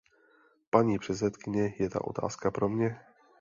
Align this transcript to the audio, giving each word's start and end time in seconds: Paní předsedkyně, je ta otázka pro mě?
Paní 0.69 0.99
předsedkyně, 0.99 1.73
je 1.79 1.89
ta 1.89 2.03
otázka 2.03 2.51
pro 2.51 2.69
mě? 2.69 2.99